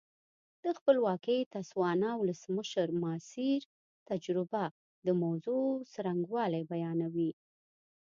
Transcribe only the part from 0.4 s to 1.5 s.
د خپلواکې